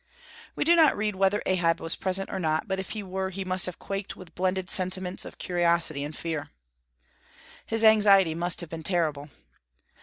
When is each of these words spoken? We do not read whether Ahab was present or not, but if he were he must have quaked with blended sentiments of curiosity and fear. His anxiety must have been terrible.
We 0.55 0.63
do 0.63 0.75
not 0.75 0.97
read 0.97 1.15
whether 1.15 1.43
Ahab 1.45 1.79
was 1.79 1.95
present 1.95 2.31
or 2.31 2.39
not, 2.39 2.67
but 2.67 2.79
if 2.79 2.89
he 2.93 3.03
were 3.03 3.29
he 3.29 3.45
must 3.45 3.67
have 3.67 3.77
quaked 3.77 4.15
with 4.15 4.33
blended 4.33 4.67
sentiments 4.71 5.25
of 5.25 5.37
curiosity 5.37 6.03
and 6.03 6.17
fear. 6.17 6.49
His 7.67 7.83
anxiety 7.83 8.33
must 8.33 8.61
have 8.61 8.69
been 8.71 8.81
terrible. 8.81 9.29